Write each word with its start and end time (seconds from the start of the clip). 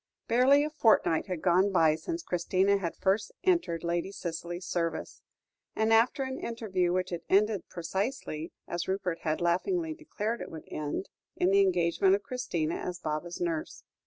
Barely 0.27 0.63
a 0.65 0.71
fortnight 0.71 1.27
had 1.27 1.43
gone 1.43 1.71
by 1.71 1.93
since 1.93 2.23
Christina 2.23 2.77
had 2.79 2.95
first 2.95 3.31
entered 3.43 3.83
Lady 3.83 4.11
Cicely's 4.11 4.65
service, 4.65 5.21
after 5.75 6.23
an 6.23 6.39
interview 6.39 6.91
which 6.91 7.11
had 7.11 7.21
ended 7.29 7.69
precisely 7.69 8.51
as 8.67 8.87
Rupert 8.87 9.19
had 9.19 9.41
laughingly 9.41 9.93
declared 9.93 10.41
it 10.41 10.49
would 10.49 10.65
end, 10.71 11.07
in 11.35 11.51
the 11.51 11.61
engagement 11.61 12.15
of 12.15 12.23
Christina 12.23 12.77
as 12.77 12.97
Baba's 12.97 13.39
nurse. 13.39 13.83